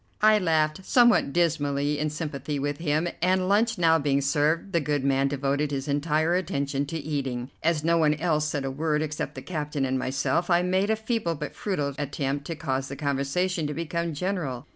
[0.23, 5.03] I laughed somewhat dismally in sympathy with him, and, lunch now being served, the good
[5.03, 7.51] man devoted his entire attention to eating.
[7.61, 10.95] As no one else said a word except the captain and myself, I made a
[10.95, 14.65] feeble but futile attempt to cause the conversation to become general.